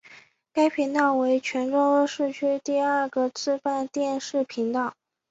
[0.51, 4.95] 该频道为泉州市区第二个自办电视频道。